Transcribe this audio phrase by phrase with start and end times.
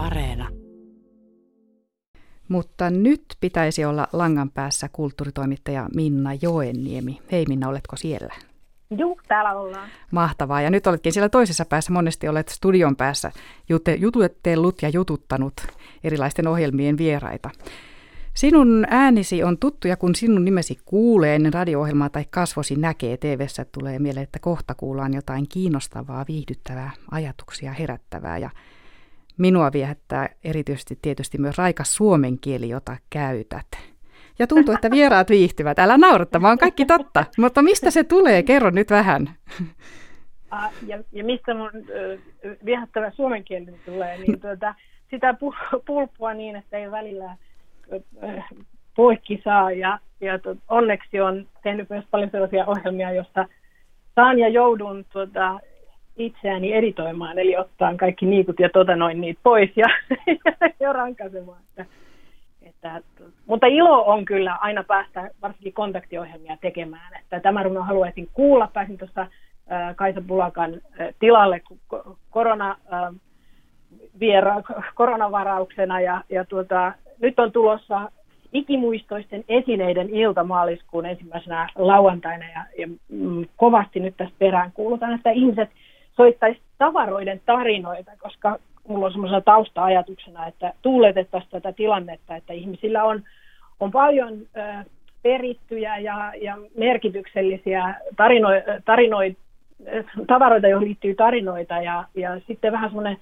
[0.00, 0.48] Areena.
[2.48, 7.18] Mutta nyt pitäisi olla langan päässä kulttuuritoimittaja Minna Joenniemi.
[7.32, 8.34] Hei Minna, oletko siellä?
[8.90, 9.88] Joo, täällä ollaan.
[10.10, 10.62] Mahtavaa.
[10.62, 11.92] Ja nyt oletkin siellä toisessa päässä.
[11.92, 13.32] Monesti olet studion päässä
[13.98, 15.54] jututellut ja jututtanut
[16.04, 17.50] erilaisten ohjelmien vieraita.
[18.34, 23.46] Sinun äänisi on tuttu ja kun sinun nimesi kuulee ennen radio-ohjelmaa tai kasvosi näkee tv
[23.72, 28.50] tulee mieleen, että kohta kuullaan jotain kiinnostavaa, viihdyttävää, ajatuksia herättävää ja
[29.40, 33.66] minua viehättää erityisesti tietysti myös raikas suomen kieli, jota käytät.
[34.38, 35.78] Ja tuntuu, että vieraat viihtyvät.
[35.78, 37.24] Älä nauratta, vaan kaikki totta.
[37.38, 38.42] Mutta mistä se tulee?
[38.42, 39.30] Kerro nyt vähän.
[40.86, 42.18] ja, ja mistä mun äh,
[42.64, 44.74] viehättävä suomen kieli tulee, niin tuota,
[45.10, 45.34] sitä
[45.86, 47.36] pulppua niin, että ei välillä
[48.96, 49.72] poikki saa.
[49.72, 53.48] Ja, ja to, onneksi on tehnyt myös paljon sellaisia ohjelmia, joissa
[54.14, 55.60] saan ja joudun tuota,
[56.20, 59.86] itseäni editoimaan, eli ottaa kaikki niikut ja tota noin niitä pois ja,
[60.26, 61.58] ja, ja rankaisemaan.
[61.76, 62.96] Että, että,
[63.46, 67.20] mutta ilo on kyllä aina päästä varsinkin kontaktiohjelmia tekemään.
[67.20, 68.68] Että tämä runo haluaisin kuulla.
[68.72, 69.26] Pääsin tuossa
[69.96, 71.62] Kaisa Pulakan äh, tilalle
[72.30, 72.76] korona,
[74.20, 74.62] viera,
[74.94, 78.10] koronavarauksena ja, ja tuota, nyt on tulossa
[78.52, 85.30] ikimuistoisten esineiden ilta maaliskuun ensimmäisenä lauantaina ja, ja mm, kovasti nyt tästä perään kuulutaan, että
[85.30, 85.70] ihmiset
[86.20, 93.22] soittaisi tavaroiden tarinoita, koska mulla on semmoisena tausta-ajatuksena, että tuuletettaisiin tätä tilannetta, että ihmisillä on,
[93.80, 94.84] on paljon ö,
[95.22, 98.48] perittyjä ja, ja merkityksellisiä tarino,
[98.84, 99.16] tarino,
[100.26, 103.16] tavaroita, joihin liittyy tarinoita ja, ja sitten vähän semmoinen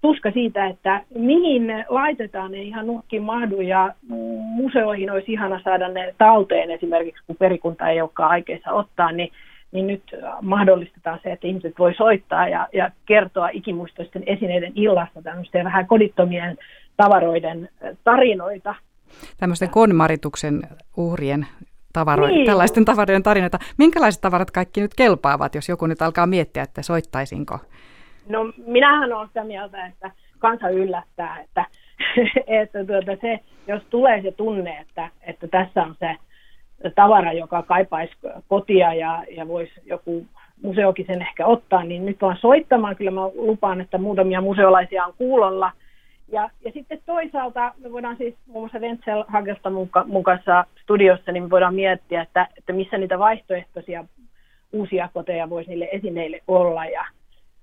[0.00, 3.94] tuska siitä, että mihin ne laitetaan, ne ihan nuhkin mahdu ja
[4.56, 9.32] museoihin olisi ihana saada ne talteen esimerkiksi, kun perikunta ei olekaan aikeissa ottaa, niin
[9.74, 10.02] niin nyt
[10.42, 16.58] mahdollistetaan se, että ihmiset voi soittaa ja, ja kertoa ikimuistoisten esineiden illasta tämmöisten vähän kodittomien
[16.96, 17.68] tavaroiden
[18.04, 18.74] tarinoita.
[19.38, 20.62] Tämmöisten konmarituksen
[20.96, 21.46] uhrien
[21.92, 22.46] tavaroiden, niin.
[22.46, 23.58] tällaisten tavaroiden tarinoita.
[23.78, 27.58] Minkälaiset tavarat kaikki nyt kelpaavat, jos joku nyt alkaa miettiä, että soittaisinko?
[28.28, 31.64] No minähän olen sitä mieltä, että kansa yllättää, että,
[32.62, 36.16] että tuota se, jos tulee se tunne, että, että tässä on se
[36.90, 38.14] tavara, joka kaipaisi
[38.48, 40.26] kotia ja, ja voisi joku
[40.62, 42.96] museokin sen ehkä ottaa, niin nyt vaan soittamaan.
[42.96, 45.72] Kyllä mä lupaan, että muutamia museolaisia on kuulolla.
[46.32, 49.70] Ja, ja sitten toisaalta me voidaan siis muun muassa Ventsel Hagelta
[50.06, 54.04] mukassa studiossa, niin me voidaan miettiä, että, että missä niitä vaihtoehtoisia
[54.72, 56.84] uusia koteja voisi niille esineille olla.
[56.84, 57.06] Ja,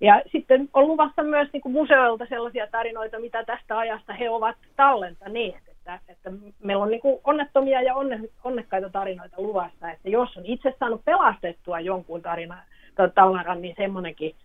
[0.02, 4.56] ja sitten on luvassa myös niin kuin museoilta sellaisia tarinoita, mitä tästä ajasta he ovat
[4.76, 6.32] tallentaneet että, että
[6.64, 11.06] meillä on niin kuin onnettomia ja onne, onnekkaita tarinoita luvassa, että jos on itse saanut
[11.06, 12.58] pelastettua jonkun tarina,
[13.16, 14.36] tavaran, niin semmoinenkin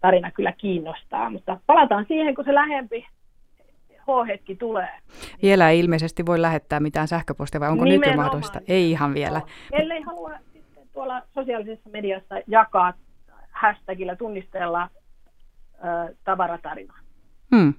[0.00, 1.30] tarina kyllä kiinnostaa.
[1.30, 3.06] Mutta palataan siihen, kun se lähempi
[3.98, 4.98] H-hetki tulee.
[5.42, 8.08] Vielä ei ilmeisesti voi lähettää mitään sähköpostia, vai onko Nimenomaan.
[8.08, 8.60] nyt jo mahdollista?
[8.68, 9.38] Ei ihan vielä.
[9.38, 12.92] No, ellei halua sitten tuolla sosiaalisessa mediassa jakaa
[13.50, 14.88] hashtagillä tunnisteella
[15.74, 16.94] ö, tavaratarina.
[17.56, 17.74] Hmm.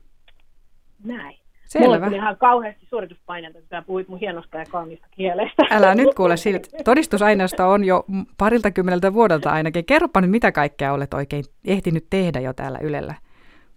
[1.03, 1.40] Näin.
[1.71, 1.85] Selvä.
[1.85, 5.63] Mulla tuli ihan kauheasti suorituspaineita, kun sä puhuit mun hienosta ja kaunista kielestä.
[5.71, 6.67] Älä nyt kuule siltä.
[6.83, 8.05] Todistusaineisto on jo
[8.37, 9.85] parilta kymmeneltä vuodelta ainakin.
[9.85, 13.15] Kerropa nyt, mitä kaikkea olet oikein ehtinyt tehdä jo täällä Ylellä.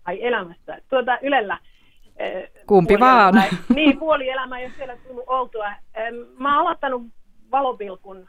[0.05, 0.79] Ai elämästä.
[0.89, 1.59] Tuota Ylellä.
[2.17, 3.37] Eh, Kumpi vaan.
[3.37, 5.65] Elämä, niin, puoli elämää ei ole siellä tullut oltua.
[6.39, 7.03] Mä oon aloittanut
[7.51, 8.29] valopilkun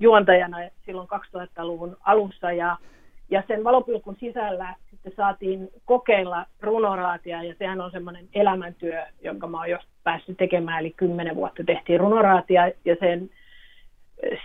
[0.00, 0.56] juontajana
[0.86, 2.76] silloin 2000-luvun alussa ja,
[3.30, 9.58] ja sen valopilkun sisällä sitten saatiin kokeilla runoraatia, ja sehän on semmoinen elämäntyö, jonka mä
[9.58, 13.30] oon jo päässyt tekemään, eli kymmenen vuotta tehtiin runoraatia, ja sen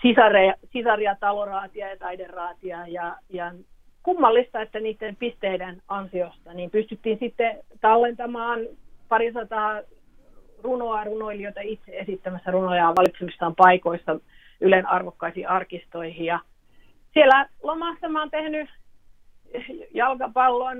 [0.01, 3.53] sisaria, sisaria taloraatia ja taideraatia, ja, ja
[4.03, 8.59] kummallista, että niiden pisteiden ansiosta niin pystyttiin sitten tallentamaan
[9.09, 9.81] parisataa
[10.63, 14.19] runoa runoilijoita itse esittämässä runoja valitsemistaan paikoista
[14.62, 16.25] Ylen arvokkaisiin arkistoihin.
[16.25, 16.39] Ja
[17.13, 18.69] siellä lomassa mä oon tehnyt
[19.93, 20.77] jalkapallon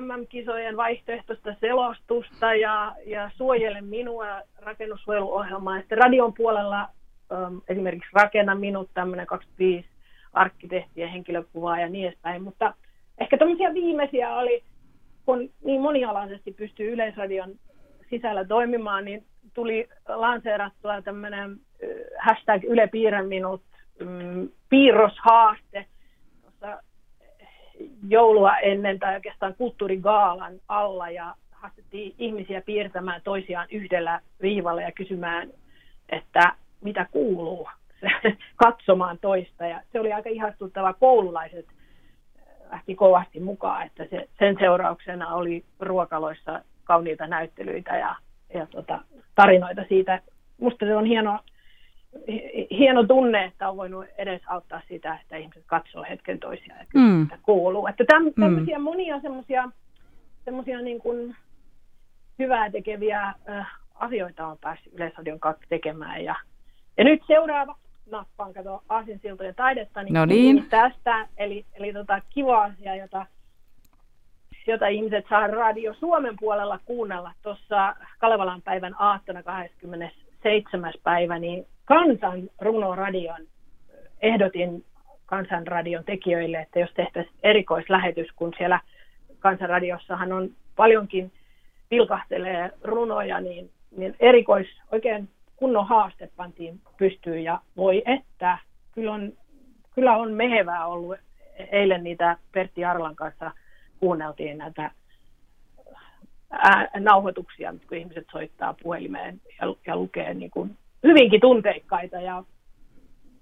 [0.00, 4.26] MM-kisojen vaihtoehtoista selostusta ja, ja Suojele minua
[4.58, 5.78] rakennussuojeluohjelmaa.
[5.78, 6.88] Sitten radion puolella
[7.30, 9.88] um, esimerkiksi Rakenna minut, tämmöinen 25
[10.32, 12.42] arkkitehtiä, henkilökuvaa ja niin edespäin.
[12.42, 12.74] Mutta
[13.20, 14.62] ehkä tämmöisiä viimeisiä oli,
[15.26, 17.52] kun niin monialaisesti pystyy Yleisradion
[18.10, 19.24] sisällä toimimaan, niin
[19.54, 21.56] tuli lanseerattua tämmöinen
[22.18, 22.88] hashtag Yle
[23.22, 23.62] minut
[24.00, 25.86] mm, piirroshaaste,
[28.08, 35.50] joulua ennen tai oikeastaan kulttuurigaalan alla ja haastettiin ihmisiä piirtämään toisiaan yhdellä viivalla ja kysymään,
[36.08, 37.68] että mitä kuuluu,
[38.64, 39.66] katsomaan toista.
[39.66, 40.92] Ja se oli aika ihastuttava.
[40.92, 41.66] Koululaiset
[42.70, 48.16] lähti kovasti mukaan, että se, sen seurauksena oli ruokaloissa kauniita näyttelyitä ja,
[48.54, 49.00] ja tota,
[49.34, 50.20] tarinoita siitä.
[50.58, 51.38] Musta se on hieno,
[52.70, 57.28] hieno tunne, että on voinut edes auttaa sitä, että ihmiset katsoo hetken toisiaan ja mm.
[57.42, 57.86] kuuluu.
[57.86, 58.32] Että täm, mm.
[58.40, 58.84] tämmöisiä mm.
[58.84, 59.70] monia semmoisia
[60.44, 61.36] semmoisia niin kuin
[62.38, 66.24] hyvää tekeviä äh, asioita on päässyt Yleisradion kautta tekemään.
[66.24, 66.34] Ja,
[66.96, 67.76] ja nyt seuraava
[68.10, 70.66] nappaan, kato Aasinsiltojen taidetta, niin, no niin.
[70.70, 73.26] tästä, eli, eli tota, kiva asia, jota,
[74.66, 79.42] jota ihmiset saa Radio Suomen puolella kuunnella tuossa Kalevalan päivän aattona
[80.42, 80.92] 27.
[81.02, 83.40] päivä, niin Kansan runoradion
[84.22, 84.84] ehdotin
[85.26, 88.80] Kansanradion tekijöille, että jos tehtäisiin erikoislähetys, kun siellä
[89.38, 91.32] Kansanradiossahan on paljonkin
[91.90, 98.58] vilkahtelee runoja, niin, niin erikois, oikein kunnon haaste pantiin pystyyn ja voi että,
[98.92, 99.32] kyllä on,
[99.94, 101.18] kyllä on mehevää ollut.
[101.72, 103.50] Eilen niitä Pertti Arlan kanssa
[104.00, 104.90] kuunneltiin näitä
[106.98, 112.44] nauhoituksia, kun ihmiset soittaa puhelimeen ja, ja lukee niin kuin hyvinkin tunteikkaita ja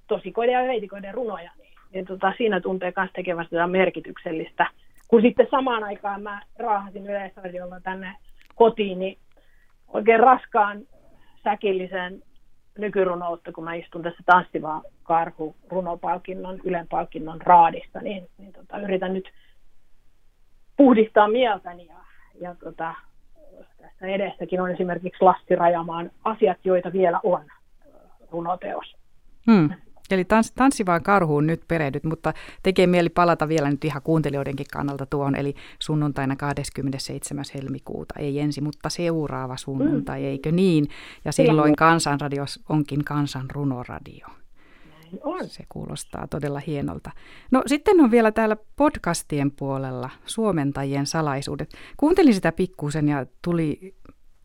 [0.07, 4.67] tosikoiden ja veitikoiden runoja, niin, niin tota, siinä tuntee myös tekevästä merkityksellistä.
[5.09, 8.17] Kun sitten samaan aikaan mä raahasin Yleisradiolla tänne
[8.55, 9.19] kotiin, niin
[9.89, 10.83] oikein raskaan
[11.45, 12.23] säkillisen
[12.79, 19.13] nykyrunoutta, kun mä istun tässä tanssivaa karhu runopalkinnon, Ylen palkinnon raadista, niin, niin tota, yritän
[19.13, 19.31] nyt
[20.77, 21.95] puhdistaa mieltäni ja,
[22.41, 22.95] ja tota,
[23.81, 27.45] tässä edessäkin on esimerkiksi Lassi Rajamaan asiat, joita vielä on
[28.31, 28.97] runoteos.
[29.47, 29.71] Hmm.
[30.11, 32.33] Eli tans, tanssivaan karhuun nyt perehdyt, mutta
[32.63, 37.45] tekee mieli palata vielä nyt ihan kuuntelijoidenkin kannalta tuon, eli sunnuntaina 27.
[37.55, 40.27] helmikuuta, ei ensi, mutta seuraava sunnuntai, mm.
[40.27, 40.89] eikö niin?
[41.25, 44.27] Ja silloin Kansanradio onkin Kansan runoradio.
[45.23, 45.49] On.
[45.49, 47.11] Se kuulostaa todella hienolta.
[47.51, 51.71] No sitten on vielä täällä podcastien puolella suomentajien salaisuudet.
[51.97, 53.95] Kuuntelin sitä pikkusen ja tuli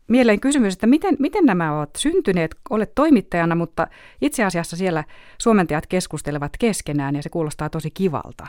[0.08, 3.86] mieleen kysymys, että miten, miten nämä ovat syntyneet, olet toimittajana, mutta
[4.20, 5.04] itse asiassa siellä
[5.38, 8.46] suomentajat keskustelevat keskenään ja se kuulostaa tosi kivalta.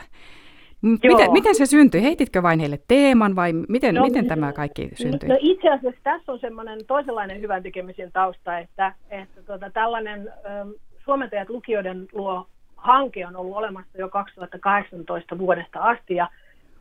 [0.82, 2.02] Miten, miten se syntyi?
[2.02, 5.28] Heititkö vain heille teeman vai miten, no, miten tämä kaikki syntyi?
[5.28, 10.68] No itse asiassa tässä on semmoinen toisenlainen hyvän tekemisen tausta, että, että tuota, tällainen ähm,
[11.06, 16.28] suomentajat lukijoiden luo hanke on ollut olemassa jo 2018 vuodesta asti ja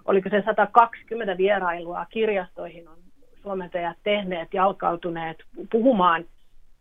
[0.05, 2.97] oliko se 120 vierailua kirjastoihin on
[3.43, 5.37] suomentajat tehneet, jalkautuneet
[5.71, 6.25] puhumaan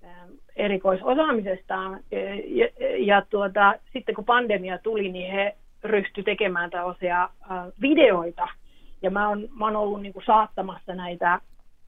[0.05, 2.01] ähm, erikoisosaamisestaan.
[2.47, 2.69] Ja,
[2.99, 8.49] ja tuota, sitten kun pandemia tuli, niin he ryhtyi tekemään tällaisia äh, videoita.
[9.03, 11.41] Ja mä oon, mä oon ollut niin kuin saattamassa näitä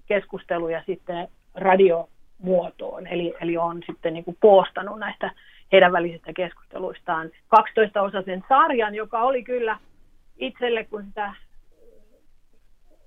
[0.07, 1.29] keskusteluja sitten
[2.41, 3.07] radiomuotoon.
[3.07, 5.31] Eli, eli on sitten niin kuin poostanut näistä
[5.73, 9.79] heidän välisistä keskusteluistaan 12-osaisen sarjan, joka oli kyllä
[10.37, 11.35] itselle, kun sitä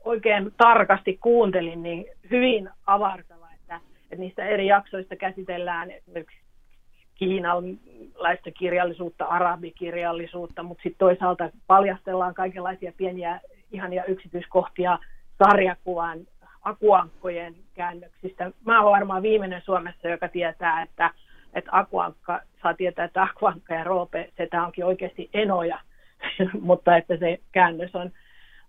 [0.04, 6.40] oikein tarkasti kuuntelin, niin hyvin avartava, että, että niistä eri jaksoista käsitellään esimerkiksi
[7.16, 13.40] kiinalaista kirjallisuutta, arabikirjallisuutta, mutta sitten toisaalta paljastellaan kaikenlaisia pieniä
[13.72, 15.00] ihania yksityiskohtia
[15.44, 16.20] sarjakuvan
[16.62, 18.52] akuankkojen käännöksistä.
[18.66, 21.12] Mä olen varmaan viimeinen Suomessa, joka tietää, että,
[21.54, 25.80] että akuankka, saa tietää, että akuankka ja roope, se tämä onkin oikeasti enoja,
[26.62, 28.12] mutta että se käännös on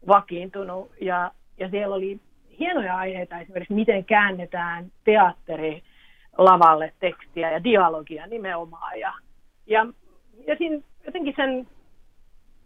[0.06, 2.20] vakiintunut ja, ja siellä oli
[2.58, 5.82] hienoja aiheita esimerkiksi, miten käännetään teatteri
[6.38, 9.00] lavalle tekstiä ja dialogia nimenomaan.
[9.00, 9.12] Ja,
[9.66, 9.86] ja,
[10.46, 11.66] ja siinä jotenkin sen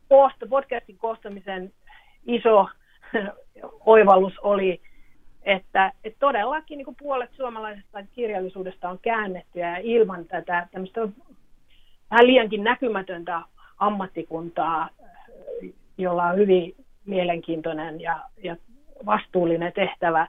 [0.09, 1.73] koosta, podcastin koostamisen
[2.27, 2.69] iso
[3.87, 4.81] oivallus oli,
[5.45, 11.01] että, että todellakin niin kuin puolet suomalaisesta kirjallisuudesta on käännetty ja ilman tätä tämmöistä
[12.11, 13.43] vähän liiankin näkymätöntä
[13.79, 14.89] ammattikuntaa,
[15.99, 16.75] jolla on hyvin
[17.07, 18.57] mielenkiintoinen ja, ja
[19.07, 20.29] vastuullinen tehtävä,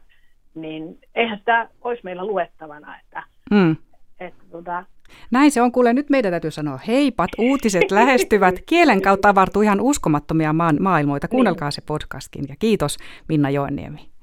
[0.55, 2.99] niin eihän sitä olisi meillä luettavana.
[2.99, 3.75] Että, mm.
[4.19, 4.83] että, tota...
[5.31, 9.81] Näin se on, kuule nyt meidän täytyy sanoa heipat, uutiset lähestyvät, kielen kautta avartuu ihan
[9.81, 11.27] uskomattomia maan, maailmoita.
[11.27, 11.73] Kuunnelkaa niin.
[11.73, 14.14] se podcastkin ja kiitos Minna Joenniemi.